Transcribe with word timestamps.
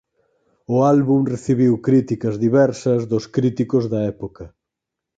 O 0.73 0.77
álbum 0.93 1.19
recibiu 1.33 1.73
críticas 1.87 2.35
diversas 2.45 3.01
dos 3.11 3.23
críticos 3.35 3.83
da 3.91 3.99
época. 4.13 4.45